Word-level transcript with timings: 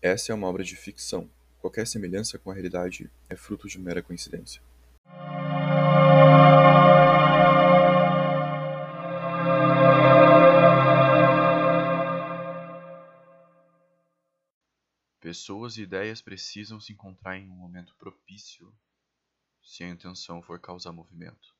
Essa 0.00 0.30
é 0.30 0.34
uma 0.34 0.46
obra 0.46 0.62
de 0.62 0.76
ficção. 0.76 1.28
Qualquer 1.58 1.84
semelhança 1.84 2.38
com 2.38 2.52
a 2.52 2.54
realidade 2.54 3.10
é 3.28 3.34
fruto 3.34 3.66
de 3.66 3.80
mera 3.80 4.00
coincidência. 4.00 4.62
Pessoas 15.18 15.76
e 15.76 15.82
ideias 15.82 16.22
precisam 16.22 16.78
se 16.78 16.92
encontrar 16.92 17.36
em 17.36 17.50
um 17.50 17.56
momento 17.56 17.92
propício 17.96 18.72
se 19.60 19.82
a 19.82 19.88
intenção 19.88 20.40
for 20.40 20.60
causar 20.60 20.92
movimento. 20.92 21.56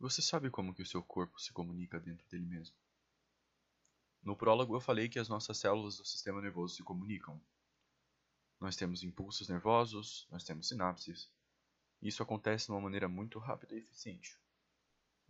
Você 0.00 0.20
sabe 0.20 0.50
como 0.50 0.74
que 0.74 0.82
o 0.82 0.86
seu 0.86 1.04
corpo 1.04 1.38
se 1.38 1.52
comunica 1.52 2.00
dentro 2.00 2.26
dele 2.28 2.46
mesmo? 2.46 2.74
No 4.22 4.36
prólogo 4.36 4.76
eu 4.76 4.80
falei 4.80 5.08
que 5.08 5.18
as 5.18 5.28
nossas 5.28 5.56
células 5.58 5.96
do 5.96 6.04
sistema 6.04 6.40
nervoso 6.42 6.76
se 6.76 6.82
comunicam. 6.82 7.40
Nós 8.60 8.76
temos 8.76 9.02
impulsos 9.02 9.48
nervosos, 9.48 10.26
nós 10.30 10.44
temos 10.44 10.68
sinapses. 10.68 11.30
Isso 12.02 12.22
acontece 12.22 12.66
de 12.66 12.72
uma 12.72 12.80
maneira 12.80 13.08
muito 13.08 13.38
rápida 13.38 13.74
e 13.74 13.78
eficiente. 13.78 14.38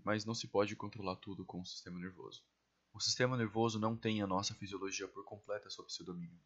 Mas 0.05 0.25
não 0.25 0.35
se 0.35 0.49
pode 0.49 0.75
controlar 0.75 1.17
tudo 1.17 1.45
com 1.45 1.61
o 1.61 1.67
sistema 1.67 1.99
nervoso. 2.01 2.45
O 2.93 2.99
sistema 2.99 3.37
nervoso 3.37 3.79
não 3.79 3.97
tem 3.97 4.21
a 4.21 4.27
nossa 4.27 4.55
fisiologia 4.55 5.07
por 5.07 5.25
completa 5.25 5.71
sob 5.71 5.93
seu 5.93 6.05
domínio. 6.05 6.41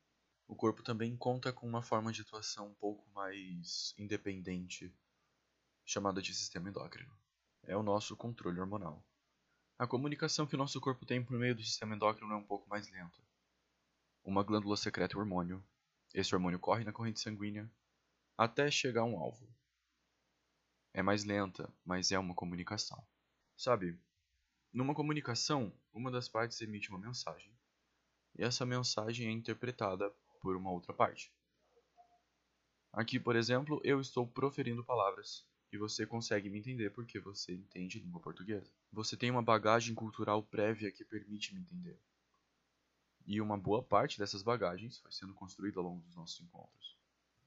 O 0.46 0.54
corpo 0.54 0.82
também 0.82 1.16
conta 1.16 1.50
com 1.52 1.66
uma 1.66 1.80
forma 1.80 2.12
de 2.12 2.20
atuação 2.20 2.68
um 2.68 2.74
pouco 2.74 3.08
mais 3.14 3.94
independente, 3.96 4.94
chamada 5.86 6.20
de 6.20 6.34
sistema 6.34 6.68
endócrino. 6.68 7.16
É 7.62 7.74
o 7.74 7.82
nosso 7.82 8.14
controle 8.14 8.60
hormonal. 8.60 9.02
A 9.76 9.88
comunicação 9.88 10.46
que 10.46 10.54
o 10.54 10.58
nosso 10.58 10.80
corpo 10.80 11.04
tem 11.04 11.24
por 11.24 11.36
meio 11.36 11.54
do 11.54 11.62
sistema 11.62 11.96
endócrino 11.96 12.32
é 12.32 12.36
um 12.36 12.44
pouco 12.44 12.68
mais 12.68 12.88
lenta. 12.90 13.20
Uma 14.22 14.44
glândula 14.44 14.76
secreta 14.76 15.16
o 15.16 15.20
hormônio. 15.20 15.64
Esse 16.14 16.32
hormônio 16.32 16.60
corre 16.60 16.84
na 16.84 16.92
corrente 16.92 17.20
sanguínea 17.20 17.68
até 18.38 18.70
chegar 18.70 19.00
a 19.00 19.04
um 19.04 19.18
alvo. 19.18 19.48
É 20.92 21.02
mais 21.02 21.24
lenta, 21.24 21.72
mas 21.84 22.12
é 22.12 22.18
uma 22.18 22.36
comunicação. 22.36 23.04
Sabe, 23.56 23.98
numa 24.72 24.94
comunicação, 24.94 25.72
uma 25.92 26.10
das 26.10 26.28
partes 26.28 26.60
emite 26.60 26.90
uma 26.90 26.98
mensagem, 26.98 27.52
e 28.36 28.44
essa 28.44 28.64
mensagem 28.64 29.28
é 29.28 29.30
interpretada 29.30 30.08
por 30.40 30.56
uma 30.56 30.70
outra 30.70 30.92
parte. 30.92 31.32
Aqui, 32.92 33.18
por 33.18 33.34
exemplo, 33.34 33.80
eu 33.82 34.00
estou 34.00 34.26
proferindo 34.26 34.84
palavras 34.84 35.44
e 35.74 35.76
você 35.76 36.06
consegue 36.06 36.48
me 36.48 36.60
entender 36.60 36.90
porque 36.90 37.18
você 37.18 37.52
entende 37.52 37.98
língua 37.98 38.20
portuguesa. 38.20 38.70
Você 38.92 39.16
tem 39.16 39.28
uma 39.28 39.42
bagagem 39.42 39.92
cultural 39.92 40.40
prévia 40.40 40.92
que 40.92 41.04
permite 41.04 41.52
me 41.52 41.60
entender. 41.62 41.98
E 43.26 43.40
uma 43.40 43.58
boa 43.58 43.82
parte 43.82 44.16
dessas 44.16 44.40
bagagens 44.40 45.00
foi 45.00 45.10
sendo 45.10 45.34
construída 45.34 45.80
ao 45.80 45.84
longo 45.84 46.00
dos 46.02 46.14
nossos 46.14 46.40
encontros. 46.40 46.96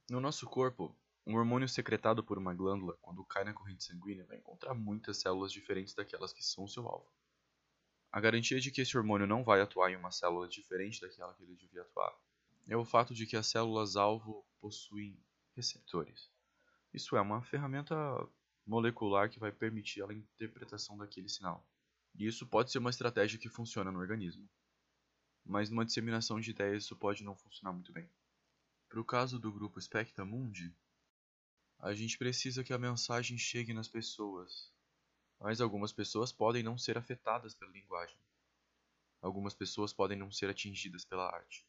No 0.10 0.20
nosso 0.20 0.46
corpo, 0.46 0.94
um 1.26 1.38
hormônio 1.38 1.70
secretado 1.70 2.22
por 2.22 2.38
uma 2.38 2.54
glândula, 2.54 2.98
quando 3.02 3.24
cai 3.24 3.46
na 3.46 3.54
corrente 3.54 3.86
sanguínea, 3.86 4.26
vai 4.26 4.38
encontrar 4.38 4.74
muitas 4.74 5.16
células 5.18 5.54
diferentes 5.54 5.94
daquelas 5.94 6.34
que 6.34 6.44
são 6.44 6.68
seu 6.68 6.86
alvo. 6.86 7.10
A 8.12 8.20
garantia 8.20 8.60
de 8.60 8.72
que 8.72 8.82
esse 8.82 8.98
hormônio 8.98 9.26
não 9.26 9.42
vai 9.42 9.62
atuar 9.62 9.90
em 9.90 9.96
uma 9.96 10.12
célula 10.12 10.50
diferente 10.50 11.00
daquela 11.00 11.34
que 11.34 11.44
ele 11.44 11.56
devia 11.56 11.82
atuar 11.82 12.14
é 12.68 12.76
o 12.76 12.84
fato 12.84 13.14
de 13.14 13.26
que 13.26 13.38
as 13.38 13.48
células-alvo 13.48 14.46
possuem 14.60 15.18
receptores. 15.56 16.30
Isso 16.94 17.16
é 17.16 17.22
uma 17.22 17.42
ferramenta 17.42 17.96
molecular 18.66 19.30
que 19.30 19.40
vai 19.40 19.52
permitir 19.52 20.04
a 20.04 20.14
interpretação 20.14 20.98
daquele 20.98 21.30
sinal. 21.30 21.66
E 22.16 22.26
isso 22.26 22.48
pode 22.48 22.72
ser 22.72 22.80
uma 22.80 22.90
estratégia 22.90 23.40
que 23.40 23.50
funciona 23.50 23.92
no 23.92 24.00
organismo. 24.00 24.50
Mas 25.46 25.70
numa 25.70 25.86
disseminação 25.86 26.40
de 26.40 26.52
ideias 26.52 26.84
isso 26.84 26.96
pode 26.96 27.24
não 27.24 27.36
funcionar 27.36 27.72
muito 27.72 27.94
bem. 27.94 28.10
Para 28.90 29.00
o 29.00 29.06
caso 29.06 29.40
do 29.40 29.52
grupo 29.52 29.80
Specta 29.82 30.26
Mundi, 30.26 30.74
a 31.80 31.94
gente 31.94 32.18
precisa 32.18 32.64
que 32.64 32.74
a 32.74 32.78
mensagem 32.78 33.38
chegue 33.38 33.74
nas 33.74 33.88
pessoas. 33.88 34.74
Mas 35.40 35.62
algumas 35.62 35.94
pessoas 35.94 36.32
podem 36.32 36.64
não 36.64 36.78
ser 36.78 36.98
afetadas 36.98 37.54
pela 37.54 37.72
linguagem. 37.72 38.18
Algumas 39.22 39.54
pessoas 39.54 39.94
podem 39.94 40.18
não 40.18 40.32
ser 40.32 40.50
atingidas 40.50 41.06
pela 41.06 41.32
arte. 41.32 41.66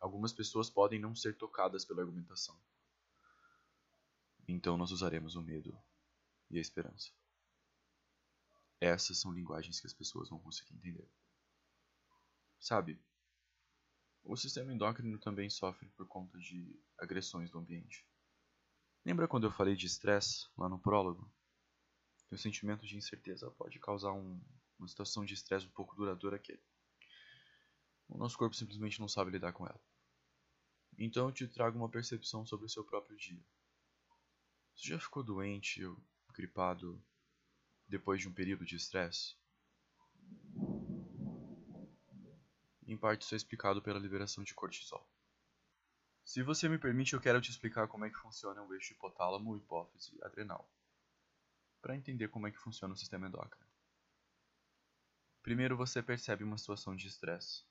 Algumas 0.00 0.32
pessoas 0.32 0.68
podem 0.68 0.98
não 0.98 1.14
ser 1.14 1.36
tocadas 1.36 1.84
pela 1.84 2.02
argumentação. 2.02 2.58
Então 4.46 4.76
nós 4.76 4.90
usaremos 4.90 5.36
o 5.36 5.42
medo 5.42 5.76
e 6.50 6.58
a 6.58 6.60
esperança. 6.60 7.10
Essas 8.80 9.18
são 9.18 9.32
linguagens 9.32 9.80
que 9.80 9.86
as 9.86 9.94
pessoas 9.94 10.28
vão 10.28 10.38
conseguir 10.38 10.74
entender. 10.74 11.08
Sabe, 12.58 13.00
o 14.22 14.36
sistema 14.36 14.72
endócrino 14.72 15.18
também 15.18 15.50
sofre 15.50 15.88
por 15.90 16.06
conta 16.06 16.38
de 16.38 16.78
agressões 16.98 17.50
do 17.50 17.58
ambiente. 17.58 18.06
Lembra 19.04 19.28
quando 19.28 19.44
eu 19.44 19.52
falei 19.52 19.76
de 19.76 19.86
estresse 19.86 20.48
lá 20.56 20.68
no 20.68 20.78
prólogo? 20.78 21.30
Que 22.28 22.34
o 22.34 22.38
sentimento 22.38 22.86
de 22.86 22.96
incerteza 22.96 23.50
pode 23.50 23.78
causar 23.78 24.12
um, 24.12 24.40
uma 24.78 24.88
situação 24.88 25.24
de 25.24 25.34
estresse 25.34 25.66
um 25.66 25.70
pouco 25.70 25.94
duradoura 25.94 26.38
que 26.38 26.58
o 28.08 28.16
nosso 28.16 28.38
corpo 28.38 28.56
simplesmente 28.56 28.98
não 28.98 29.08
sabe 29.08 29.30
lidar 29.30 29.52
com 29.52 29.66
ela. 29.66 29.80
Então 30.98 31.28
eu 31.28 31.32
te 31.32 31.46
trago 31.46 31.76
uma 31.76 31.88
percepção 31.88 32.46
sobre 32.46 32.66
o 32.66 32.68
seu 32.68 32.84
próprio 32.84 33.16
dia. 33.16 33.44
Você 34.74 34.88
já 34.88 34.98
ficou 34.98 35.22
doente 35.22 35.84
ou 35.84 35.96
gripado 36.32 37.02
depois 37.86 38.20
de 38.20 38.28
um 38.28 38.32
período 38.32 38.64
de 38.64 38.76
estresse? 38.76 39.36
Em 42.86 42.96
parte 42.96 43.22
isso 43.22 43.34
é 43.34 43.36
explicado 43.36 43.80
pela 43.80 43.98
liberação 43.98 44.44
de 44.44 44.54
cortisol. 44.54 45.08
Se 46.24 46.42
você 46.42 46.68
me 46.68 46.78
permite, 46.78 47.14
eu 47.14 47.20
quero 47.20 47.40
te 47.40 47.50
explicar 47.50 47.88
como 47.88 48.04
é 48.04 48.10
que 48.10 48.18
funciona 48.18 48.62
o 48.62 48.74
eixo 48.74 48.92
hipotálamo, 48.92 49.56
hipófise 49.56 50.18
adrenal, 50.22 50.68
para 51.80 51.96
entender 51.96 52.28
como 52.28 52.46
é 52.46 52.50
que 52.50 52.58
funciona 52.58 52.94
o 52.94 52.96
sistema 52.96 53.26
endócrino. 53.26 53.66
Primeiro 55.42 55.76
você 55.76 56.02
percebe 56.02 56.44
uma 56.44 56.58
situação 56.58 56.96
de 56.96 57.06
estresse, 57.06 57.64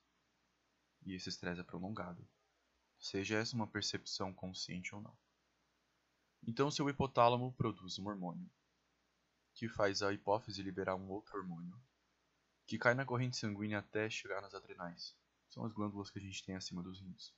e 1.04 1.14
esse 1.14 1.28
estresse 1.28 1.60
é 1.60 1.64
prolongado 1.64 2.26
seja 3.04 3.36
essa 3.36 3.54
uma 3.54 3.66
percepção 3.66 4.32
consciente 4.32 4.94
ou 4.94 5.00
não. 5.02 5.23
Então, 6.46 6.70
seu 6.70 6.88
hipotálamo 6.90 7.52
produz 7.54 7.98
um 7.98 8.06
hormônio, 8.06 8.50
que 9.54 9.66
faz 9.66 10.02
a 10.02 10.12
hipófise 10.12 10.62
liberar 10.62 10.94
um 10.94 11.08
outro 11.08 11.38
hormônio, 11.38 11.74
que 12.66 12.78
cai 12.78 12.92
na 12.92 13.04
corrente 13.04 13.36
sanguínea 13.38 13.78
até 13.78 14.10
chegar 14.10 14.42
nas 14.42 14.54
adrenais. 14.54 15.16
São 15.48 15.64
as 15.64 15.72
glândulas 15.72 16.10
que 16.10 16.18
a 16.18 16.22
gente 16.22 16.44
tem 16.44 16.54
acima 16.54 16.82
dos 16.82 17.00
rins. 17.00 17.32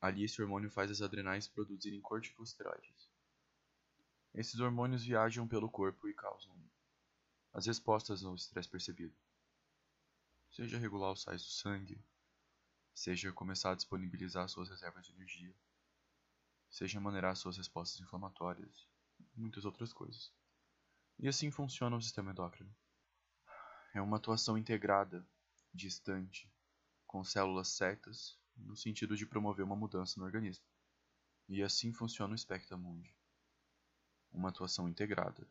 Ali, 0.00 0.24
esse 0.24 0.40
hormônio 0.40 0.70
faz 0.70 0.90
as 0.90 1.02
adrenais 1.02 1.48
produzirem 1.48 2.00
corticosteroides. 2.00 3.10
Esses 4.32 4.60
hormônios 4.60 5.02
viajam 5.02 5.48
pelo 5.48 5.68
corpo 5.68 6.08
e 6.08 6.14
causam 6.14 6.54
as 7.52 7.66
respostas 7.66 8.22
ao 8.22 8.34
estresse 8.36 8.68
percebido. 8.68 9.16
Seja 10.52 10.78
regular 10.78 11.12
os 11.12 11.22
sais 11.22 11.42
do 11.42 11.48
sangue, 11.48 11.98
seja 12.94 13.32
começar 13.32 13.72
a 13.72 13.74
disponibilizar 13.74 14.48
suas 14.48 14.68
reservas 14.68 15.06
de 15.06 15.12
energia, 15.12 15.54
seja 16.76 17.00
maneirar 17.00 17.34
suas 17.34 17.56
respostas 17.56 17.98
inflamatórias, 18.02 18.86
muitas 19.34 19.64
outras 19.64 19.94
coisas. 19.94 20.30
E 21.18 21.26
assim 21.26 21.50
funciona 21.50 21.96
o 21.96 22.02
sistema 22.02 22.32
endócrino. 22.32 22.70
É 23.94 24.02
uma 24.02 24.18
atuação 24.18 24.58
integrada, 24.58 25.26
distante, 25.72 26.52
com 27.06 27.24
células 27.24 27.68
certas, 27.68 28.38
no 28.54 28.76
sentido 28.76 29.16
de 29.16 29.24
promover 29.24 29.64
uma 29.64 29.74
mudança 29.74 30.20
no 30.20 30.26
organismo. 30.26 30.66
E 31.48 31.62
assim 31.62 31.94
funciona 31.94 32.34
o 32.34 32.38
Specta 32.38 32.76
Mundi. 32.76 33.16
Uma 34.30 34.50
atuação 34.50 34.86
integrada, 34.86 35.48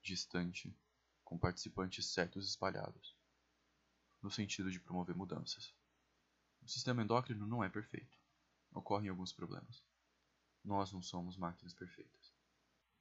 distante, 0.00 0.74
com 1.22 1.36
participantes 1.36 2.06
certos 2.06 2.48
espalhados, 2.48 3.14
no 4.22 4.30
sentido 4.30 4.70
de 4.70 4.80
promover 4.80 5.14
mudanças. 5.14 5.74
O 6.62 6.68
sistema 6.68 7.02
endócrino 7.02 7.46
não 7.46 7.62
é 7.62 7.68
perfeito. 7.68 8.18
Ocorrem 8.72 9.10
alguns 9.10 9.34
problemas. 9.34 9.84
Nós 10.64 10.92
não 10.92 11.02
somos 11.02 11.36
máquinas 11.36 11.74
perfeitas. 11.74 12.32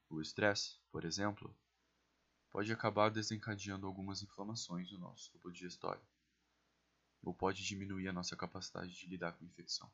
O 0.10 0.20
estresse, 0.20 0.80
por 0.92 1.06
exemplo, 1.06 1.56
pode 2.50 2.72
acabar 2.74 3.10
desencadeando 3.10 3.86
algumas 3.86 4.22
inflamações 4.24 4.92
no 4.92 4.98
nosso 4.98 5.32
tubo 5.32 5.52
digestório, 5.52 6.06
ou 7.22 7.34
pode 7.34 7.64
diminuir 7.64 8.08
a 8.08 8.14
nossa 8.14 8.36
capacidade 8.36 8.94
de 8.94 9.08
lidar 9.08 9.34
com 9.34 9.46
a 9.46 9.48
infecção. 9.48 9.92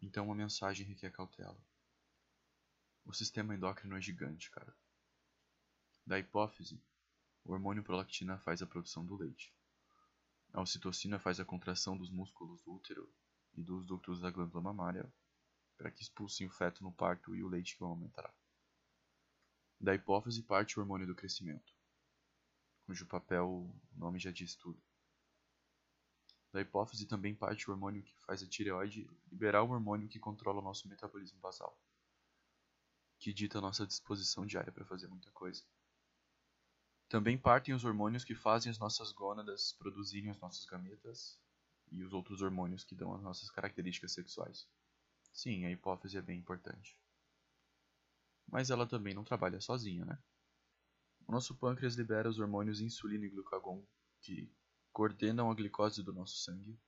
Então 0.00 0.30
a 0.30 0.34
mensagem 0.34 0.86
requer 0.86 1.10
cautela. 1.10 1.58
O 3.04 3.12
sistema 3.12 3.54
endócrino 3.54 3.96
é 3.96 4.00
gigante, 4.00 4.50
cara. 4.50 4.76
Da 6.06 6.18
hipófise, 6.18 6.80
o 7.42 7.52
hormônio 7.52 7.82
prolactina 7.82 8.38
faz 8.38 8.60
a 8.60 8.66
produção 8.66 9.04
do 9.04 9.16
leite. 9.16 9.52
A 10.52 10.60
ocitocina 10.60 11.18
faz 11.18 11.40
a 11.40 11.44
contração 11.44 11.96
dos 11.96 12.10
músculos 12.10 12.62
do 12.62 12.74
útero 12.74 13.12
e 13.54 13.62
dos 13.62 13.84
ductos 13.86 14.20
da 14.20 14.30
glândula 14.30 14.62
mamária 14.62 15.12
para 15.76 15.90
que 15.90 16.02
expulsem 16.02 16.46
o 16.46 16.50
feto 16.50 16.82
no 16.82 16.92
parto 16.92 17.34
e 17.34 17.42
o 17.42 17.48
leite 17.48 17.76
que 17.76 17.84
o 17.84 17.86
aumentará. 17.86 18.32
Da 19.80 19.94
hipófise 19.94 20.42
parte 20.42 20.78
o 20.78 20.82
hormônio 20.82 21.06
do 21.06 21.14
crescimento, 21.14 21.74
cujo 22.86 23.06
papel 23.06 23.48
o 23.48 23.98
nome 23.98 24.18
já 24.18 24.30
diz 24.30 24.54
tudo. 24.54 24.80
Da 26.52 26.62
hipófise 26.62 27.06
também 27.06 27.34
parte 27.34 27.68
o 27.68 27.72
hormônio 27.72 28.02
que 28.02 28.16
faz 28.24 28.42
a 28.42 28.48
tireoide 28.48 29.06
liberar 29.30 29.62
o 29.62 29.70
hormônio 29.70 30.08
que 30.08 30.18
controla 30.18 30.60
o 30.60 30.64
nosso 30.64 30.88
metabolismo 30.88 31.38
basal, 31.38 31.78
que 33.18 33.32
dita 33.32 33.58
a 33.58 33.60
nossa 33.60 33.86
disposição 33.86 34.46
diária 34.46 34.72
para 34.72 34.84
fazer 34.86 35.08
muita 35.08 35.30
coisa. 35.32 35.62
Também 37.08 37.36
partem 37.36 37.74
os 37.74 37.84
hormônios 37.84 38.24
que 38.24 38.34
fazem 38.34 38.70
as 38.70 38.78
nossas 38.78 39.12
gônadas 39.12 39.72
produzirem 39.74 40.30
os 40.30 40.40
nossos 40.40 40.64
gametas 40.64 41.38
e 41.90 42.02
os 42.02 42.12
outros 42.12 42.42
hormônios 42.42 42.82
que 42.82 42.94
dão 42.94 43.14
as 43.14 43.22
nossas 43.22 43.50
características 43.50 44.12
sexuais. 44.12 44.66
Sim, 45.36 45.66
a 45.66 45.70
hipófise 45.70 46.16
é 46.16 46.22
bem 46.22 46.38
importante. 46.38 46.98
Mas 48.48 48.70
ela 48.70 48.86
também 48.86 49.12
não 49.12 49.22
trabalha 49.22 49.60
sozinha, 49.60 50.02
né? 50.02 50.18
O 51.28 51.32
nosso 51.32 51.54
pâncreas 51.54 51.94
libera 51.94 52.26
os 52.26 52.38
hormônios 52.38 52.80
insulina 52.80 53.26
e 53.26 53.28
glucagon, 53.28 53.84
que 54.22 54.50
coordenam 54.94 55.50
a 55.50 55.54
glicose 55.54 56.02
do 56.02 56.10
nosso 56.10 56.38
sangue, 56.38 56.80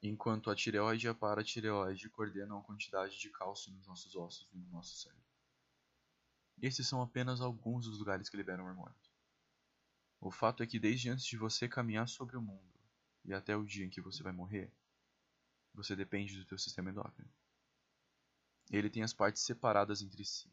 enquanto 0.00 0.52
a 0.52 0.54
tireoide 0.54 1.08
e 1.08 1.10
a 1.10 1.14
paratireoide 1.14 2.08
coordenam 2.10 2.58
a 2.58 2.62
quantidade 2.62 3.18
de 3.18 3.28
cálcio 3.30 3.72
nos 3.72 3.88
nossos 3.88 4.14
ossos 4.14 4.48
e 4.52 4.56
no 4.56 4.70
nosso 4.70 4.96
sangue. 4.96 5.26
Esses 6.62 6.86
são 6.86 7.02
apenas 7.02 7.40
alguns 7.40 7.86
dos 7.86 7.98
lugares 7.98 8.28
que 8.28 8.36
liberam 8.36 8.66
hormônios. 8.66 9.10
O 10.20 10.30
fato 10.30 10.62
é 10.62 10.66
que 10.66 10.78
desde 10.78 11.10
antes 11.10 11.26
de 11.26 11.36
você 11.36 11.68
caminhar 11.68 12.08
sobre 12.08 12.36
o 12.36 12.42
mundo 12.42 12.78
e 13.24 13.34
até 13.34 13.56
o 13.56 13.66
dia 13.66 13.84
em 13.84 13.90
que 13.90 14.00
você 14.00 14.22
vai 14.22 14.32
morrer, 14.32 14.72
você 15.74 15.94
depende 15.96 16.36
do 16.36 16.44
teu 16.44 16.58
sistema 16.58 16.90
endócrino. 16.90 17.30
Ele 18.70 18.90
tem 18.90 19.02
as 19.02 19.12
partes 19.12 19.42
separadas 19.42 20.02
entre 20.02 20.24
si, 20.24 20.52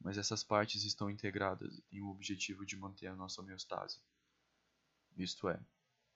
mas 0.00 0.16
essas 0.16 0.42
partes 0.42 0.84
estão 0.84 1.10
integradas 1.10 1.78
e 1.78 1.82
têm 1.82 2.02
o 2.02 2.08
objetivo 2.08 2.64
de 2.64 2.76
manter 2.76 3.08
a 3.08 3.16
nossa 3.16 3.40
homeostase, 3.40 4.00
isto 5.16 5.48
é, 5.48 5.60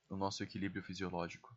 o 0.09 0.17
nosso 0.17 0.43
equilíbrio 0.43 0.83
fisiológico. 0.83 1.57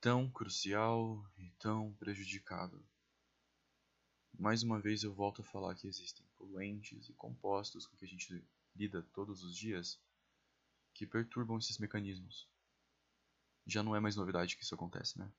Tão 0.00 0.30
crucial 0.30 1.26
e 1.38 1.50
tão 1.52 1.92
prejudicado 1.94 2.86
mais 4.38 4.62
uma 4.64 4.80
vez 4.80 5.04
eu 5.04 5.14
volto 5.14 5.42
a 5.42 5.44
falar 5.44 5.74
que 5.76 5.86
existem 5.86 6.26
poluentes 6.36 7.08
e 7.08 7.12
compostos 7.12 7.86
com 7.86 7.96
que 7.96 8.04
a 8.04 8.08
gente 8.08 8.44
lida 8.74 9.02
todos 9.12 9.44
os 9.44 9.56
dias 9.56 10.00
que 10.92 11.06
perturbam 11.06 11.56
esses 11.58 11.78
mecanismos. 11.78 12.48
Já 13.66 13.82
não 13.82 13.96
é 13.96 14.00
mais 14.00 14.16
novidade 14.16 14.56
que 14.56 14.62
isso 14.62 14.74
acontece, 14.74 15.18
né? 15.18 15.30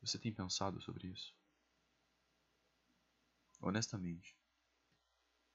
Você 0.00 0.18
tem 0.18 0.32
pensado 0.32 0.80
sobre 0.80 1.08
isso? 1.08 1.34
Honestamente, 3.60 4.36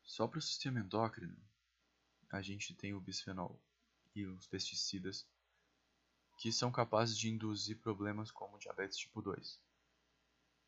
só 0.03 0.27
para 0.27 0.39
o 0.39 0.41
sistema 0.41 0.79
endócrino, 0.79 1.37
a 2.31 2.41
gente 2.41 2.73
tem 2.73 2.93
o 2.93 2.99
bisfenol 2.99 3.61
e 4.15 4.25
os 4.25 4.47
pesticidas 4.47 5.27
que 6.37 6.51
são 6.51 6.71
capazes 6.71 7.17
de 7.17 7.29
induzir 7.29 7.77
problemas 7.79 8.31
como 8.31 8.57
diabetes 8.57 8.97
tipo 8.97 9.21
2 9.21 9.59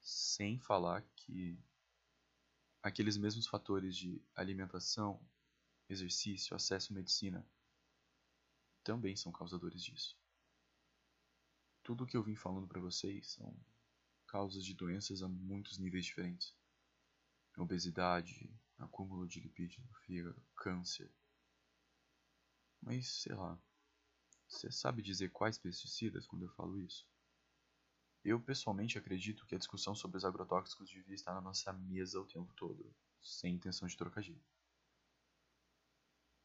sem 0.02 0.60
falar 0.60 1.04
que 1.16 1.58
aqueles 2.82 3.18
mesmos 3.18 3.48
fatores 3.48 3.96
de 3.96 4.22
alimentação, 4.36 5.22
exercício, 5.88 6.56
acesso 6.56 6.92
à 6.92 6.96
medicina 6.96 7.46
também 8.84 9.16
são 9.16 9.32
causadores 9.32 9.84
disso. 9.84 10.18
Tudo 11.84 12.04
o 12.04 12.08
que 12.08 12.16
eu 12.16 12.24
vim 12.24 12.36
falando 12.36 12.68
para 12.68 12.80
vocês 12.80 13.32
são 13.32 13.56
causas 14.28 14.64
de 14.64 14.74
doenças 14.74 15.24
a 15.24 15.28
muitos 15.28 15.78
níveis 15.78 16.06
diferentes. 16.06 16.56
Obesidade, 17.58 18.50
acúmulo 18.78 19.28
de 19.28 19.40
lipídios 19.40 19.84
no 19.86 19.94
fígado, 20.06 20.42
câncer. 20.56 21.12
Mas, 22.82 23.08
sei 23.08 23.36
lá, 23.36 23.60
você 24.48 24.72
sabe 24.72 25.02
dizer 25.02 25.30
quais 25.30 25.58
pesticidas 25.58 26.26
quando 26.28 26.46
eu 26.46 26.50
falo 26.50 26.80
isso? 26.80 27.08
Eu 28.24 28.40
pessoalmente 28.40 28.98
acredito 28.98 29.46
que 29.46 29.56
a 29.56 29.58
discussão 29.58 29.96
sobre 29.96 30.18
os 30.18 30.26
agrotóxicos 30.26 30.90
devia 30.90 31.16
estar 31.16 31.34
na 31.34 31.42
nossa 31.42 31.74
mesa 31.74 32.20
o 32.20 32.26
tempo 32.26 32.54
todo, 32.54 32.94
sem 33.22 33.56
intenção 33.56 33.88
de 33.88 33.98
trocadilho. 33.98 34.44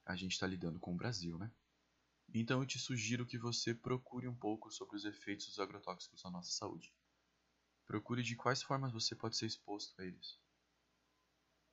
A 0.04 0.16
gente 0.16 0.32
está 0.32 0.46
lidando 0.46 0.78
com 0.78 0.92
o 0.94 0.96
Brasil, 0.96 1.38
né? 1.38 1.50
Então 2.34 2.60
eu 2.60 2.66
te 2.66 2.78
sugiro 2.78 3.26
que 3.26 3.38
você 3.38 3.74
procure 3.74 4.28
um 4.28 4.34
pouco 4.34 4.70
sobre 4.70 4.96
os 4.96 5.04
efeitos 5.04 5.46
dos 5.46 5.58
agrotóxicos 5.58 6.22
na 6.22 6.30
nossa 6.30 6.50
saúde. 6.50 6.94
Procure 7.86 8.22
de 8.22 8.34
quais 8.34 8.62
formas 8.62 8.92
você 8.92 9.14
pode 9.14 9.36
ser 9.36 9.46
exposto 9.46 10.00
a 10.00 10.04
eles. 10.04 10.38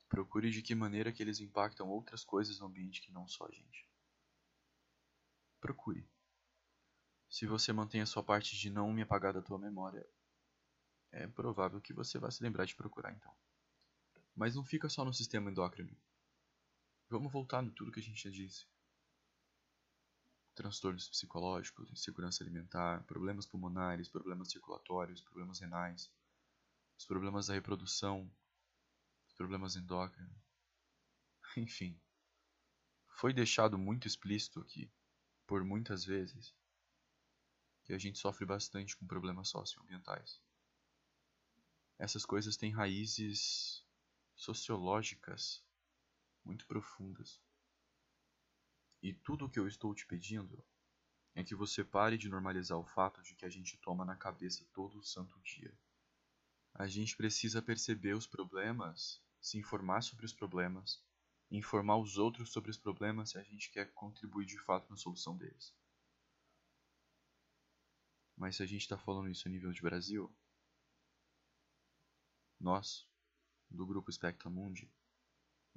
Procure 0.07 0.51
de 0.51 0.61
que 0.61 0.75
maneira 0.75 1.11
que 1.11 1.23
eles 1.23 1.39
impactam 1.39 1.89
outras 1.89 2.23
coisas 2.23 2.59
no 2.59 2.67
ambiente 2.67 3.01
que 3.01 3.11
não 3.11 3.27
só 3.27 3.47
a 3.47 3.51
gente. 3.51 3.89
Procure. 5.59 6.07
Se 7.29 7.47
você 7.47 7.73
mantém 7.73 8.01
a 8.01 8.05
sua 8.05 8.23
parte 8.23 8.55
de 8.55 8.69
não 8.69 8.93
me 8.93 9.01
apagar 9.01 9.33
da 9.33 9.41
tua 9.41 9.57
memória, 9.57 10.07
é 11.11 11.27
provável 11.27 11.81
que 11.81 11.91
você 11.91 12.19
vá 12.19 12.29
se 12.29 12.43
lembrar 12.43 12.65
de 12.65 12.75
procurar 12.75 13.11
então. 13.11 13.35
Mas 14.35 14.55
não 14.55 14.63
fica 14.63 14.87
só 14.87 15.03
no 15.03 15.13
sistema 15.13 15.49
endócrino. 15.49 15.95
Vamos 17.09 17.31
voltar 17.31 17.61
no 17.63 17.71
tudo 17.71 17.91
que 17.91 17.99
a 17.99 18.03
gente 18.03 18.23
já 18.23 18.29
disse. 18.29 18.67
Transtornos 20.55 21.09
psicológicos, 21.09 21.91
insegurança 21.91 22.43
alimentar, 22.43 23.03
problemas 23.05 23.45
pulmonares, 23.45 24.07
problemas 24.07 24.51
circulatórios, 24.51 25.21
problemas 25.21 25.59
renais, 25.59 26.11
os 26.97 27.05
problemas 27.05 27.47
da 27.47 27.53
reprodução, 27.53 28.31
os 29.27 29.33
problemas 29.33 29.75
endócrinos. 29.75 30.37
Enfim, 31.57 31.99
foi 33.07 33.33
deixado 33.33 33.77
muito 33.77 34.07
explícito 34.07 34.59
aqui, 34.59 34.91
por 35.47 35.63
muitas 35.63 36.05
vezes, 36.05 36.53
que 37.83 37.93
a 37.93 37.97
gente 37.97 38.19
sofre 38.19 38.45
bastante 38.45 38.95
com 38.95 39.07
problemas 39.07 39.49
socioambientais. 39.49 40.39
Essas 41.97 42.25
coisas 42.25 42.57
têm 42.57 42.71
raízes 42.71 43.83
sociológicas 44.35 45.63
muito 46.43 46.65
profundas. 46.65 47.41
E 49.03 49.13
tudo 49.13 49.45
o 49.45 49.49
que 49.49 49.59
eu 49.59 49.67
estou 49.67 49.93
te 49.93 50.07
pedindo 50.07 50.65
é 51.35 51.43
que 51.43 51.53
você 51.53 51.83
pare 51.83 52.17
de 52.17 52.29
normalizar 52.29 52.77
o 52.79 52.85
fato 52.85 53.21
de 53.21 53.35
que 53.35 53.43
a 53.43 53.49
gente 53.49 53.75
toma 53.79 54.05
na 54.05 54.15
cabeça 54.15 54.65
todo 54.71 54.97
o 54.97 55.03
santo 55.03 55.37
dia. 55.41 55.77
A 56.73 56.87
gente 56.87 57.17
precisa 57.17 57.61
perceber 57.61 58.15
os 58.15 58.25
problemas, 58.25 59.21
se 59.41 59.57
informar 59.57 60.03
sobre 60.03 60.25
os 60.25 60.31
problemas, 60.31 61.03
informar 61.51 61.97
os 61.97 62.17
outros 62.17 62.53
sobre 62.53 62.71
os 62.71 62.77
problemas 62.77 63.31
se 63.31 63.37
a 63.37 63.43
gente 63.43 63.69
quer 63.71 63.91
contribuir 63.91 64.45
de 64.45 64.57
fato 64.57 64.89
na 64.89 64.95
solução 64.95 65.35
deles. 65.35 65.75
Mas 68.37 68.55
se 68.55 68.63
a 68.63 68.65
gente 68.65 68.83
está 68.83 68.97
falando 68.97 69.29
isso 69.29 69.49
a 69.49 69.51
nível 69.51 69.73
de 69.73 69.81
Brasil, 69.81 70.33
nós, 72.57 73.05
do 73.69 73.85
grupo 73.85 74.09
Spectra 74.09 74.49
Mundi, 74.49 74.89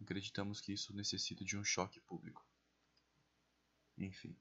acreditamos 0.00 0.60
que 0.60 0.72
isso 0.72 0.94
necessita 0.94 1.44
de 1.44 1.58
um 1.58 1.64
choque 1.64 2.00
público. 2.00 2.46
Enfim. 3.98 4.36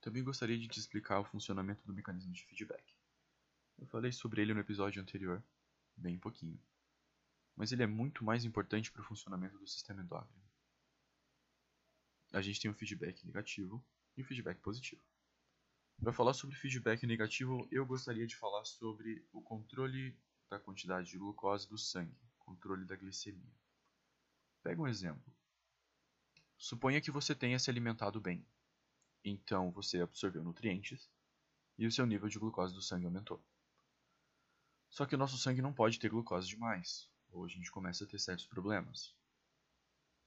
Também 0.00 0.22
gostaria 0.22 0.58
de 0.58 0.68
te 0.68 0.78
explicar 0.78 1.20
o 1.20 1.24
funcionamento 1.24 1.84
do 1.86 1.94
mecanismo 1.94 2.32
de 2.32 2.44
feedback. 2.44 2.94
Eu 3.78 3.86
falei 3.86 4.12
sobre 4.12 4.42
ele 4.42 4.54
no 4.54 4.60
episódio 4.60 5.00
anterior, 5.00 5.42
bem 5.96 6.18
pouquinho. 6.18 6.60
Mas 7.56 7.72
ele 7.72 7.82
é 7.82 7.86
muito 7.86 8.24
mais 8.24 8.44
importante 8.44 8.90
para 8.90 9.00
o 9.00 9.04
funcionamento 9.04 9.58
do 9.58 9.66
sistema 9.66 10.02
endócrino. 10.02 10.42
A 12.32 12.40
gente 12.40 12.60
tem 12.60 12.70
o 12.70 12.74
feedback 12.74 13.24
negativo 13.24 13.84
e 14.16 14.22
o 14.22 14.24
feedback 14.24 14.58
positivo. 14.60 15.02
Para 16.00 16.12
falar 16.12 16.34
sobre 16.34 16.56
feedback 16.56 17.06
negativo, 17.06 17.66
eu 17.70 17.86
gostaria 17.86 18.26
de 18.26 18.36
falar 18.36 18.64
sobre 18.64 19.26
o 19.32 19.40
controle 19.40 20.16
da 20.50 20.58
quantidade 20.58 21.08
de 21.08 21.18
glucose 21.18 21.68
do 21.68 21.78
sangue, 21.78 22.16
controle 22.38 22.84
da 22.84 22.96
glicemia. 22.96 23.54
Pega 24.62 24.82
um 24.82 24.88
exemplo. 24.88 25.33
Suponha 26.64 26.98
que 26.98 27.10
você 27.10 27.34
tenha 27.34 27.58
se 27.58 27.68
alimentado 27.68 28.18
bem. 28.22 28.42
Então 29.22 29.70
você 29.70 30.00
absorveu 30.00 30.42
nutrientes 30.42 31.10
e 31.76 31.86
o 31.86 31.92
seu 31.92 32.06
nível 32.06 32.26
de 32.26 32.38
glucose 32.38 32.72
do 32.72 32.80
sangue 32.80 33.04
aumentou. 33.04 33.44
Só 34.88 35.04
que 35.04 35.14
o 35.14 35.18
nosso 35.18 35.36
sangue 35.36 35.60
não 35.60 35.74
pode 35.74 35.98
ter 35.98 36.08
glucose 36.08 36.48
demais, 36.48 37.06
ou 37.28 37.44
a 37.44 37.48
gente 37.48 37.70
começa 37.70 38.04
a 38.04 38.06
ter 38.06 38.18
certos 38.18 38.46
problemas. 38.46 39.14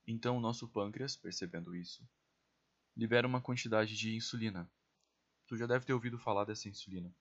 Então 0.05 0.37
o 0.37 0.39
nosso 0.39 0.67
pâncreas, 0.67 1.17
percebendo 1.17 1.75
isso, 1.75 2.07
libera 2.95 3.25
uma 3.25 3.41
quantidade 3.41 3.97
de 3.97 4.15
insulina, 4.15 4.71
Tu 5.47 5.57
já 5.57 5.65
deve 5.65 5.85
ter 5.85 5.93
ouvido 5.93 6.19
falar 6.19 6.45
dessa 6.45 6.69
insulina. 6.69 7.11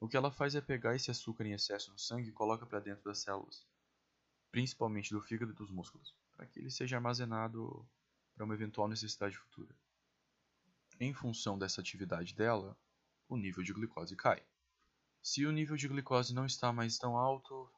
O 0.00 0.08
que 0.08 0.16
ela 0.16 0.32
faz 0.32 0.56
é 0.56 0.60
pegar 0.60 0.96
esse 0.96 1.12
açúcar 1.12 1.46
em 1.46 1.52
excesso 1.52 1.92
no 1.92 1.98
sangue 1.98 2.30
e 2.30 2.32
coloca 2.32 2.66
para 2.66 2.80
dentro 2.80 3.04
das 3.04 3.18
células, 3.18 3.64
principalmente 4.50 5.14
do 5.14 5.22
fígado 5.22 5.52
e 5.52 5.54
dos 5.54 5.70
músculos, 5.70 6.12
para 6.32 6.44
que 6.44 6.58
ele 6.58 6.72
seja 6.72 6.96
armazenado 6.96 7.88
para 8.42 8.46
uma 8.46 8.54
eventual 8.54 8.88
necessidade 8.88 9.38
futura. 9.38 9.72
Em 10.98 11.14
função 11.14 11.56
dessa 11.56 11.80
atividade 11.80 12.34
dela, 12.34 12.76
o 13.28 13.36
nível 13.36 13.62
de 13.62 13.72
glicose 13.72 14.16
cai. 14.16 14.44
Se 15.22 15.46
o 15.46 15.52
nível 15.52 15.76
de 15.76 15.86
glicose 15.86 16.34
não 16.34 16.44
está 16.44 16.72
mais 16.72 16.98
tão 16.98 17.16
alto, 17.16 17.72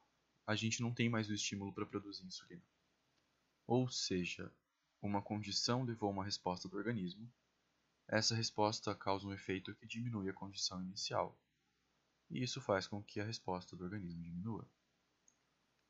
a 0.47 0.55
gente 0.55 0.81
não 0.81 0.91
tem 0.91 1.07
mais 1.07 1.29
o 1.29 1.35
estímulo 1.35 1.71
para 1.71 1.85
produzir 1.85 2.25
insulina. 2.25 2.65
Ou 3.67 3.87
seja, 3.87 4.51
uma 4.99 5.21
condição 5.21 5.83
levou 5.83 6.09
a 6.09 6.11
uma 6.11 6.25
resposta 6.25 6.67
do 6.67 6.77
organismo, 6.77 7.31
essa 8.07 8.33
resposta 8.33 8.95
causa 8.95 9.27
um 9.27 9.33
efeito 9.33 9.75
que 9.75 9.85
diminui 9.85 10.31
a 10.31 10.33
condição 10.33 10.81
inicial, 10.81 11.39
e 12.27 12.41
isso 12.41 12.59
faz 12.59 12.87
com 12.87 13.03
que 13.03 13.19
a 13.19 13.23
resposta 13.23 13.75
do 13.75 13.83
organismo 13.83 14.23
diminua. 14.23 14.67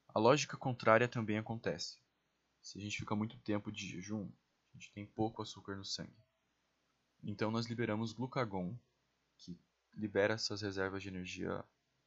A 0.09 0.19
lógica 0.19 0.57
contrária 0.57 1.07
também 1.07 1.37
acontece. 1.37 1.97
Se 2.65 2.79
a 2.79 2.81
gente 2.81 2.97
fica 2.97 3.15
muito 3.15 3.37
tempo 3.41 3.71
de 3.71 3.87
jejum, 3.87 4.27
a 4.75 4.77
gente 4.77 4.91
tem 4.91 5.05
pouco 5.05 5.41
açúcar 5.41 5.77
no 5.77 5.85
sangue. 5.85 6.21
Então 7.23 7.49
nós 7.49 7.65
liberamos 7.65 8.11
glucagon, 8.11 8.77
que 9.37 9.57
libera 9.93 10.33
essas 10.33 10.61
reservas 10.61 11.01
de 11.01 11.07
energia 11.07 11.63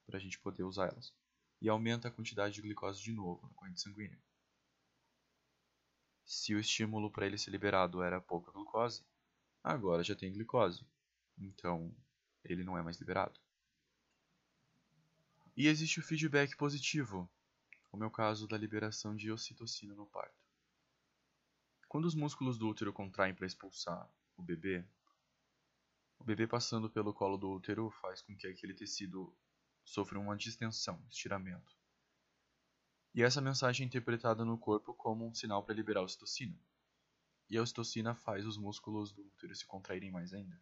para 0.06 0.18
a 0.18 0.20
gente 0.20 0.38
poder 0.38 0.64
usar 0.64 0.88
elas, 0.88 1.14
e 1.62 1.68
aumenta 1.68 2.08
a 2.08 2.10
quantidade 2.10 2.54
de 2.54 2.62
glicose 2.62 3.02
de 3.02 3.12
novo 3.12 3.46
na 3.46 3.54
corrente 3.54 3.80
sanguínea. 3.80 4.18
Se 6.26 6.54
o 6.54 6.60
estímulo 6.60 7.10
para 7.10 7.26
ele 7.26 7.38
ser 7.38 7.50
liberado 7.50 8.02
era 8.02 8.20
pouca 8.20 8.52
glucose, 8.52 9.02
agora 9.64 10.04
já 10.04 10.14
tem 10.14 10.30
glicose, 10.30 10.86
então 11.38 11.94
ele 12.44 12.62
não 12.62 12.76
é 12.76 12.82
mais 12.82 12.98
liberado. 12.98 13.40
E 15.56 15.66
existe 15.66 15.98
o 16.00 16.02
feedback 16.02 16.54
positivo, 16.54 17.28
como 17.90 18.04
é 18.04 18.06
o 18.06 18.10
caso 18.10 18.46
da 18.46 18.58
liberação 18.58 19.16
de 19.16 19.32
ocitocina 19.32 19.94
no 19.94 20.06
parto. 20.06 20.47
Quando 21.88 22.04
os 22.04 22.14
músculos 22.14 22.58
do 22.58 22.68
útero 22.68 22.92
contraem 22.92 23.34
para 23.34 23.46
expulsar 23.46 24.06
o 24.36 24.42
bebê, 24.42 24.86
o 26.18 26.24
bebê 26.24 26.46
passando 26.46 26.90
pelo 26.90 27.14
colo 27.14 27.38
do 27.38 27.50
útero 27.50 27.90
faz 27.90 28.20
com 28.20 28.36
que 28.36 28.46
aquele 28.46 28.74
tecido 28.74 29.34
sofra 29.82 30.20
uma 30.20 30.36
distensão, 30.36 31.02
estiramento. 31.08 31.74
E 33.14 33.22
essa 33.22 33.40
mensagem 33.40 33.84
é 33.84 33.86
interpretada 33.86 34.44
no 34.44 34.58
corpo 34.58 34.92
como 34.92 35.26
um 35.26 35.34
sinal 35.34 35.64
para 35.64 35.74
liberar 35.74 36.00
a 36.00 36.04
ocitocina. 36.04 36.60
E 37.48 37.56
a 37.56 37.62
ocitocina 37.62 38.14
faz 38.14 38.46
os 38.46 38.58
músculos 38.58 39.10
do 39.10 39.26
útero 39.26 39.54
se 39.54 39.64
contraírem 39.64 40.10
mais 40.10 40.34
ainda. 40.34 40.60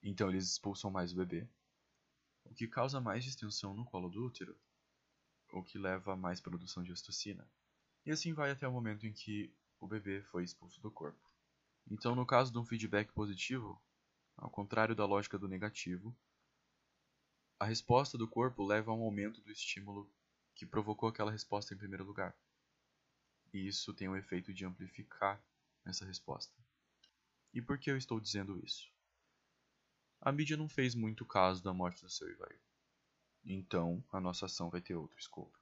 Então 0.00 0.28
eles 0.28 0.48
expulsam 0.48 0.92
mais 0.92 1.12
o 1.12 1.16
bebê, 1.16 1.48
o 2.44 2.54
que 2.54 2.68
causa 2.68 3.00
mais 3.00 3.24
distensão 3.24 3.74
no 3.74 3.84
colo 3.84 4.08
do 4.08 4.24
útero, 4.24 4.56
o 5.52 5.64
que 5.64 5.76
leva 5.76 6.12
a 6.12 6.16
mais 6.16 6.40
produção 6.40 6.84
de 6.84 6.92
ocitocina. 6.92 7.50
E 8.04 8.12
assim 8.12 8.32
vai 8.32 8.52
até 8.52 8.68
o 8.68 8.72
momento 8.72 9.04
em 9.04 9.12
que 9.12 9.52
o 9.80 9.86
bebê 9.86 10.22
foi 10.22 10.44
expulso 10.44 10.80
do 10.80 10.90
corpo. 10.90 11.30
Então, 11.90 12.14
no 12.14 12.26
caso 12.26 12.52
de 12.52 12.58
um 12.58 12.64
feedback 12.64 13.12
positivo, 13.12 13.80
ao 14.36 14.50
contrário 14.50 14.94
da 14.94 15.04
lógica 15.04 15.38
do 15.38 15.48
negativo, 15.48 16.16
a 17.58 17.64
resposta 17.64 18.18
do 18.18 18.28
corpo 18.28 18.64
leva 18.64 18.90
a 18.90 18.94
um 18.94 19.02
aumento 19.02 19.40
do 19.40 19.50
estímulo 19.50 20.10
que 20.54 20.66
provocou 20.66 21.08
aquela 21.08 21.30
resposta 21.30 21.72
em 21.72 21.78
primeiro 21.78 22.04
lugar. 22.04 22.36
E 23.52 23.66
isso 23.66 23.94
tem 23.94 24.08
o 24.08 24.16
efeito 24.16 24.52
de 24.52 24.64
amplificar 24.64 25.42
essa 25.84 26.04
resposta. 26.04 26.54
E 27.54 27.62
por 27.62 27.78
que 27.78 27.90
eu 27.90 27.96
estou 27.96 28.20
dizendo 28.20 28.62
isso? 28.64 28.92
A 30.20 30.32
mídia 30.32 30.56
não 30.56 30.68
fez 30.68 30.94
muito 30.94 31.24
caso 31.24 31.62
da 31.62 31.72
morte 31.72 32.02
do 32.02 32.10
seu 32.10 32.28
Ivair. 32.30 32.60
Então, 33.44 34.04
a 34.10 34.20
nossa 34.20 34.46
ação 34.46 34.68
vai 34.68 34.80
ter 34.80 34.96
outro 34.96 35.18
escopo. 35.18 35.56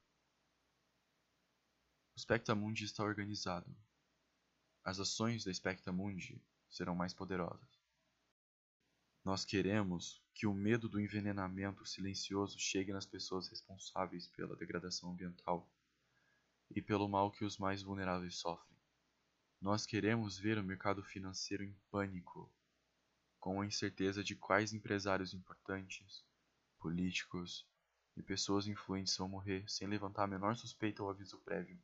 O 2.16 2.20
Spectamundi 2.20 2.84
está 2.84 3.04
organizado. 3.04 3.76
As 4.84 5.00
ações 5.00 5.44
da 5.44 5.54
Spectamundi 5.54 6.44
serão 6.68 6.94
mais 6.94 7.14
poderosas. 7.14 7.82
Nós 9.24 9.42
queremos 9.42 10.22
que 10.34 10.46
o 10.46 10.52
medo 10.52 10.90
do 10.90 11.00
envenenamento 11.00 11.86
silencioso 11.86 12.58
chegue 12.58 12.92
nas 12.92 13.06
pessoas 13.06 13.48
responsáveis 13.48 14.28
pela 14.28 14.54
degradação 14.54 15.12
ambiental 15.12 15.66
e 16.70 16.82
pelo 16.82 17.08
mal 17.08 17.30
que 17.30 17.46
os 17.46 17.56
mais 17.56 17.82
vulneráveis 17.82 18.36
sofrem. 18.36 18.76
Nós 19.58 19.86
queremos 19.86 20.36
ver 20.36 20.58
o 20.58 20.62
mercado 20.62 21.02
financeiro 21.02 21.64
em 21.64 21.74
pânico 21.90 22.52
com 23.40 23.62
a 23.62 23.66
incerteza 23.66 24.22
de 24.22 24.36
quais 24.36 24.74
empresários 24.74 25.32
importantes, 25.32 26.22
políticos 26.78 27.66
e 28.14 28.22
pessoas 28.22 28.66
influentes 28.66 29.16
vão 29.16 29.30
morrer 29.30 29.64
sem 29.66 29.88
levantar 29.88 30.24
a 30.24 30.28
menor 30.28 30.56
suspeita 30.56 31.02
ou 31.02 31.08
aviso 31.08 31.38
prévio. 31.38 31.80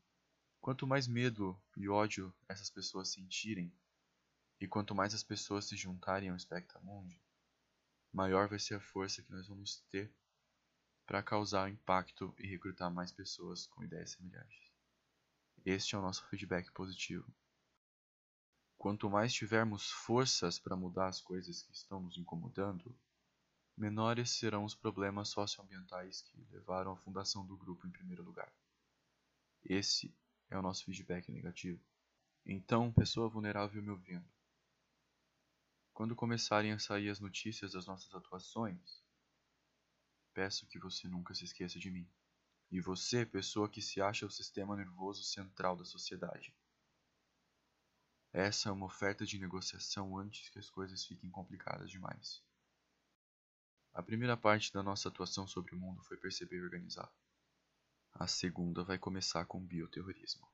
Quanto 0.60 0.86
mais 0.86 1.08
medo 1.08 1.58
e 1.74 1.88
ódio 1.88 2.34
essas 2.46 2.68
pessoas 2.68 3.08
sentirem, 3.08 3.72
e 4.60 4.68
quanto 4.68 4.94
mais 4.94 5.14
as 5.14 5.22
pessoas 5.22 5.64
se 5.64 5.74
juntarem 5.74 6.28
ao 6.28 6.38
Spectamundi, 6.38 7.18
maior 8.12 8.46
vai 8.46 8.58
ser 8.58 8.74
a 8.74 8.80
força 8.80 9.22
que 9.22 9.30
nós 9.32 9.48
vamos 9.48 9.80
ter 9.88 10.12
para 11.06 11.22
causar 11.22 11.70
impacto 11.70 12.34
e 12.38 12.46
recrutar 12.46 12.92
mais 12.92 13.10
pessoas 13.10 13.66
com 13.66 13.82
ideias 13.82 14.10
semelhantes. 14.10 14.70
Este 15.64 15.94
é 15.94 15.98
o 15.98 16.02
nosso 16.02 16.24
feedback 16.28 16.70
positivo. 16.72 17.26
Quanto 18.76 19.10
mais 19.10 19.32
tivermos 19.32 19.90
forças 19.90 20.58
para 20.58 20.76
mudar 20.76 21.08
as 21.08 21.20
coisas 21.20 21.62
que 21.62 21.72
estão 21.72 22.00
nos 22.00 22.16
incomodando, 22.18 22.94
menores 23.76 24.30
serão 24.30 24.64
os 24.64 24.74
problemas 24.74 25.30
socioambientais 25.30 26.20
que 26.22 26.46
levaram 26.50 26.92
à 26.92 26.96
fundação 26.96 27.46
do 27.46 27.56
grupo 27.56 27.86
em 27.86 27.90
primeiro 27.90 28.22
lugar. 28.22 28.52
Esse 29.64 30.14
é 30.50 30.58
o 30.58 30.62
nosso 30.62 30.84
feedback 30.84 31.30
negativo. 31.30 31.80
Então, 32.44 32.92
pessoa 32.92 33.28
vulnerável 33.28 33.82
me 33.82 33.90
ouvindo, 33.90 34.28
quando 35.92 36.16
começarem 36.16 36.72
a 36.72 36.78
sair 36.78 37.10
as 37.10 37.20
notícias 37.20 37.72
das 37.72 37.86
nossas 37.86 38.14
atuações, 38.14 39.04
peço 40.32 40.66
que 40.66 40.78
você 40.78 41.06
nunca 41.06 41.34
se 41.34 41.44
esqueça 41.44 41.78
de 41.78 41.90
mim. 41.90 42.08
E 42.70 42.80
você, 42.80 43.26
pessoa 43.26 43.68
que 43.68 43.82
se 43.82 44.00
acha 44.00 44.24
o 44.24 44.30
sistema 44.30 44.76
nervoso 44.76 45.22
central 45.22 45.76
da 45.76 45.84
sociedade. 45.84 46.54
Essa 48.32 48.68
é 48.68 48.72
uma 48.72 48.86
oferta 48.86 49.26
de 49.26 49.38
negociação 49.38 50.16
antes 50.16 50.48
que 50.48 50.58
as 50.58 50.70
coisas 50.70 51.04
fiquem 51.04 51.30
complicadas 51.30 51.90
demais. 51.90 52.42
A 53.92 54.02
primeira 54.02 54.36
parte 54.36 54.72
da 54.72 54.82
nossa 54.82 55.08
atuação 55.08 55.48
sobre 55.48 55.74
o 55.74 55.78
mundo 55.78 56.02
foi 56.04 56.16
perceber 56.16 56.58
e 56.58 56.62
organizar. 56.62 57.12
A 58.14 58.26
segunda 58.26 58.84
vai 58.84 58.98
começar 58.98 59.44
com 59.46 59.58
bioterrorismo. 59.60 60.46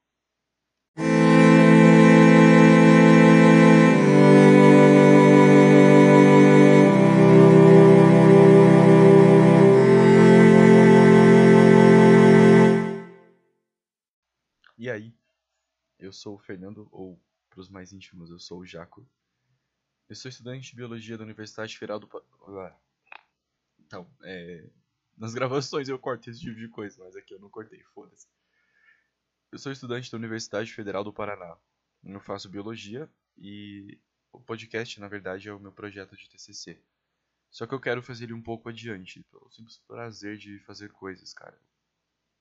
E 14.79 14.91
aí, 14.91 15.13
eu 15.99 16.13
sou 16.13 16.37
o 16.37 16.39
Fernando, 16.39 16.89
ou 16.93 17.21
para 17.51 17.61
os 17.61 17.69
mais 17.69 17.93
íntimos, 17.93 18.31
eu 18.31 18.39
sou 18.39 18.61
o 18.61 18.67
Jaco. 18.67 19.09
Eu 20.09 20.15
sou 20.15 20.29
estudante 20.29 20.71
de 20.71 20.77
Biologia 20.77 21.19
da 21.19 21.25
Universidade 21.25 21.77
Federal 21.77 21.99
do... 21.99 22.09
Ah. 22.61 22.79
Então, 23.81 24.09
é... 24.23 24.69
Nas 25.17 25.35
gravações 25.35 25.89
eu 25.89 25.99
corto 25.99 26.31
esse 26.31 26.41
tipo 26.41 26.57
de 26.57 26.69
coisa, 26.69 27.03
mas 27.03 27.17
aqui 27.17 27.35
eu 27.35 27.41
não 27.41 27.49
cortei, 27.49 27.83
foda-se. 27.95 28.29
Eu 29.51 29.59
sou 29.59 29.73
estudante 29.73 30.11
da 30.11 30.19
Universidade 30.19 30.73
Federal 30.73 31.03
do 31.03 31.13
Paraná. 31.13 31.57
Eu 32.05 32.21
faço 32.21 32.49
Biologia 32.49 33.11
e 33.37 33.99
o 34.33 34.41
podcast, 34.41 35.01
na 35.01 35.09
verdade, 35.09 35.49
é 35.49 35.53
o 35.53 35.61
meu 35.61 35.73
projeto 35.73 36.17
de 36.17 36.29
TCC. 36.29 36.83
Só 37.51 37.67
que 37.67 37.75
eu 37.75 37.81
quero 37.81 38.03
fazer 38.03 38.25
ele 38.25 38.35
um 38.35 38.43
pouco 38.43 38.69
adiante, 38.69 39.23
pelo 39.31 39.51
simples 39.51 39.79
prazer 39.79 40.37
de 40.37 40.59
fazer 40.61 40.91
coisas, 40.93 41.33
cara. 41.33 41.59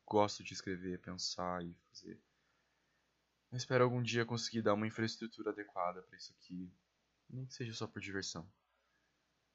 Gosto 0.06 0.44
de 0.44 0.54
escrever, 0.54 1.00
pensar 1.00 1.64
e 1.64 1.74
fazer 1.90 2.20
eu 3.56 3.58
espero 3.58 3.86
algum 3.86 4.02
dia 4.02 4.26
conseguir 4.26 4.62
dar 4.62 4.74
uma 4.74 4.86
infraestrutura 4.86 5.52
adequada 5.52 6.02
para 6.02 6.18
isso 6.18 6.34
aqui, 6.34 6.70
nem 7.30 7.46
que 7.46 7.54
seja 7.54 7.74
só 7.74 7.88
por 7.88 8.02
diversão. 8.02 8.46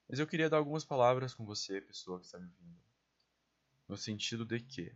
Mas 0.08 0.18
eu 0.18 0.26
queria 0.26 0.48
dar 0.48 0.56
algumas 0.56 0.86
palavras 0.86 1.34
com 1.34 1.44
você, 1.44 1.82
pessoa 1.82 2.18
que 2.18 2.24
está 2.24 2.38
me 2.38 2.46
ouvindo. 2.46 2.89
No 3.90 3.97
sentido 3.97 4.44
de 4.44 4.61
que 4.61 4.94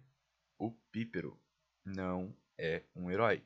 o 0.57 0.71
Pípero 0.93 1.37
não 1.85 2.33
é 2.57 2.85
um 2.95 3.11
herói, 3.11 3.45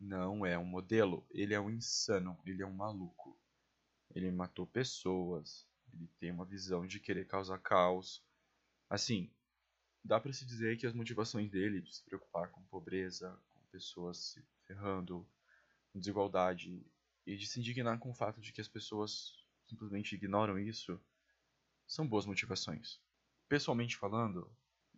não 0.00 0.46
é 0.46 0.56
um 0.56 0.64
modelo, 0.64 1.26
ele 1.28 1.52
é 1.52 1.60
um 1.60 1.68
insano, 1.68 2.40
ele 2.46 2.62
é 2.62 2.66
um 2.66 2.72
maluco. 2.72 3.38
Ele 4.14 4.30
matou 4.30 4.66
pessoas, 4.66 5.68
ele 5.92 6.08
tem 6.18 6.30
uma 6.30 6.46
visão 6.46 6.86
de 6.86 6.98
querer 6.98 7.26
causar 7.26 7.58
caos. 7.58 8.24
Assim, 8.88 9.30
dá 10.02 10.18
para 10.18 10.32
se 10.32 10.46
dizer 10.46 10.78
que 10.78 10.86
as 10.86 10.94
motivações 10.94 11.50
dele 11.50 11.82
de 11.82 11.94
se 11.94 12.02
preocupar 12.04 12.50
com 12.50 12.62
pobreza, 12.62 13.38
com 13.50 13.60
pessoas 13.70 14.16
se 14.16 14.42
ferrando, 14.66 15.28
desigualdade 15.94 16.82
e 17.26 17.36
de 17.36 17.46
se 17.46 17.60
indignar 17.60 17.98
com 17.98 18.08
o 18.08 18.14
fato 18.14 18.40
de 18.40 18.54
que 18.54 18.60
as 18.62 18.68
pessoas 18.68 19.34
simplesmente 19.66 20.14
ignoram 20.14 20.58
isso, 20.58 20.98
são 21.86 22.08
boas 22.08 22.24
motivações. 22.24 22.98
Pessoalmente 23.50 23.94
falando, 23.94 24.50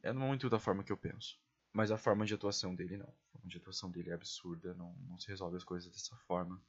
é 0.02 0.12
muito 0.12 0.49
da 0.49 0.59
forma 0.59 0.85
que 0.85 0.92
eu 0.92 0.97
penso. 0.97 1.38
Mas 1.73 1.90
a 1.90 1.99
forma 1.99 2.26
de 2.26 2.35
atuação 2.35 2.75
dele 2.75 2.97
não. 2.97 3.09
A 3.09 3.33
forma 3.33 3.49
de 3.49 3.57
atuação 3.57 3.90
dele 3.90 4.11
é 4.11 4.14
absurda, 4.14 4.75
não, 4.75 4.95
não 5.09 5.19
se 5.19 5.28
resolve 5.28 5.57
as 5.57 5.64
coisas 5.64 5.90
dessa 5.90 6.16
forma. 6.26 6.61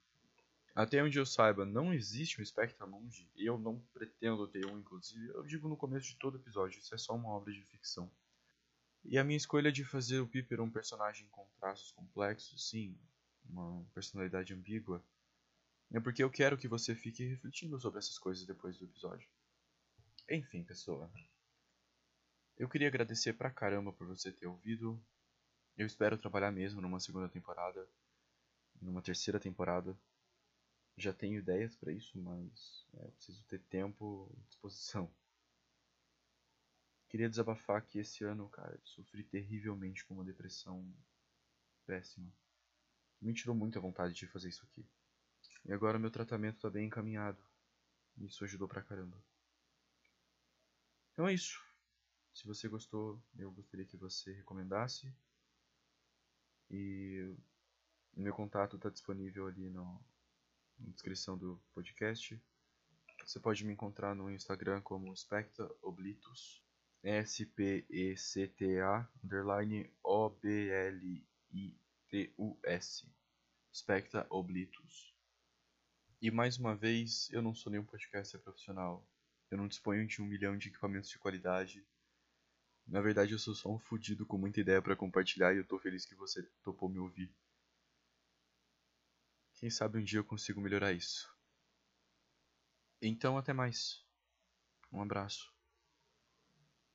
Até 0.74 1.04
onde 1.04 1.20
eu 1.20 1.26
saiba, 1.26 1.66
não 1.66 1.94
existe 1.94 2.42
um 2.42 2.46
Spectramundi, 2.46 3.30
e 3.36 3.46
eu 3.46 3.58
não 3.58 3.80
pretendo 3.94 4.48
ter 4.48 4.66
um, 4.66 4.80
inclusive. 4.80 5.28
Eu 5.30 5.44
digo 5.44 5.68
no 5.68 5.76
começo 5.76 6.08
de 6.08 6.16
todo 6.16 6.38
episódio, 6.38 6.80
isso 6.80 6.96
é 6.96 6.98
só 6.98 7.14
uma 7.14 7.30
obra 7.30 7.52
de 7.52 7.62
ficção. 7.64 8.10
E 9.04 9.18
a 9.18 9.24
minha 9.24 9.36
escolha 9.36 9.72
de 9.72 9.84
fazer 9.84 10.20
o 10.20 10.28
Piper 10.28 10.62
um 10.62 10.70
personagem 10.70 11.28
com 11.30 11.46
traços 11.60 11.92
complexos, 11.92 12.70
sim, 12.70 12.98
uma 13.50 13.84
personalidade 13.94 14.54
ambígua, 14.54 15.04
é 15.92 16.00
porque 16.00 16.24
eu 16.24 16.30
quero 16.30 16.58
que 16.58 16.70
você 16.70 16.96
fique 16.96 17.26
refletindo 17.26 17.78
sobre 17.80 18.00
essas 18.00 18.18
coisas 18.18 18.46
depois 18.46 18.78
do 18.78 18.86
episódio. 18.86 19.28
Enfim, 20.30 20.64
pessoa. 20.64 21.12
Eu 22.58 22.70
queria 22.70 22.88
agradecer 22.88 23.34
pra 23.34 23.50
caramba 23.50 23.92
por 23.92 24.08
você 24.08 24.32
ter 24.32 24.48
ouvido. 24.48 25.04
Eu 25.78 25.86
espero 25.86 26.18
trabalhar 26.18 26.52
mesmo 26.52 26.82
numa 26.82 27.00
segunda 27.00 27.28
temporada, 27.28 27.88
numa 28.82 29.02
terceira 29.02 29.40
temporada. 29.40 29.98
Já 30.98 31.14
tenho 31.14 31.40
ideias 31.40 31.76
para 31.76 31.92
isso, 31.92 32.20
mas 32.20 32.86
é, 32.94 33.08
preciso 33.12 33.44
ter 33.46 33.60
tempo 33.64 34.30
e 34.38 34.42
disposição. 34.42 35.12
Queria 37.10 37.30
desabafar 37.30 37.86
que 37.86 38.00
esse 38.00 38.24
ano, 38.24 38.48
cara, 38.50 38.80
sofri 38.84 39.24
terrivelmente 39.24 40.06
com 40.06 40.14
uma 40.14 40.24
depressão 40.24 40.94
péssima. 41.86 42.32
Me 43.22 43.34
tirou 43.34 43.56
muito 43.56 43.78
a 43.78 43.82
vontade 43.82 44.14
de 44.14 44.28
fazer 44.28 44.50
isso 44.50 44.64
aqui. 44.66 44.86
E 45.66 45.74
agora 45.74 46.00
meu 46.00 46.10
tratamento 46.10 46.56
está 46.56 46.70
bem 46.70 46.88
encaminhado. 46.88 47.44
Isso 48.18 48.44
ajudou 48.44 48.68
pra 48.68 48.82
caramba. 48.82 49.22
Então 51.12 51.28
é 51.28 51.34
isso. 51.34 51.71
Se 52.34 52.46
você 52.48 52.68
gostou, 52.68 53.22
eu 53.38 53.52
gostaria 53.52 53.86
que 53.86 53.98
você 53.98 54.32
recomendasse. 54.34 55.14
E 56.70 57.36
meu 58.14 58.34
contato 58.34 58.78
está 58.78 58.90
disponível 58.90 59.48
ali 59.48 59.70
no, 59.70 60.02
na 60.80 60.92
descrição 60.92 61.38
do 61.38 61.62
podcast. 61.74 62.42
Você 63.26 63.40
pode 63.40 63.64
me 63.66 63.74
encontrar 63.74 64.16
no 64.16 64.32
Instagram 64.32 64.82
como 64.82 65.16
Specta 65.16 65.70
Oblitus. 65.82 66.64
S-P-E-C-T-A 67.04 67.50
underline 69.24 69.92
O-B-L-I-T-U-S. 70.04 71.16
Specta 73.74 74.28
Oblitus. 74.30 75.16
E 76.22 76.30
mais 76.30 76.58
uma 76.58 76.76
vez, 76.76 77.30
eu 77.32 77.42
não 77.42 77.56
sou 77.56 77.72
nenhum 77.72 77.84
podcaster 77.86 78.40
profissional. 78.40 79.04
Eu 79.50 79.58
não 79.58 79.68
disponho 79.68 80.06
de 80.06 80.22
um 80.22 80.26
milhão 80.26 80.56
de 80.58 80.70
equipamentos 80.70 81.10
de 81.10 81.18
qualidade. 81.18 81.84
Na 82.92 83.00
verdade, 83.00 83.32
eu 83.32 83.40
sou 83.40 83.56
só 83.56 83.72
um 83.72 83.80
fudido 83.80 84.26
com 84.26 84.38
muita 84.38 84.60
ideia 84.60 84.82
para 84.82 84.98
compartilhar 84.98 85.54
e 85.54 85.60
eu 85.60 85.66
tô 85.66 85.80
feliz 85.80 86.06
que 86.06 86.14
você 86.14 86.44
topou 86.62 86.90
me 86.90 87.00
ouvir. 87.00 87.34
Quem 89.54 89.70
sabe 89.70 89.98
um 89.98 90.04
dia 90.04 90.20
eu 90.20 90.26
consigo 90.26 90.60
melhorar 90.60 90.92
isso. 90.92 91.34
Então, 93.02 93.38
até 93.38 93.54
mais. 93.54 94.04
Um 94.92 95.02
abraço. 95.02 95.50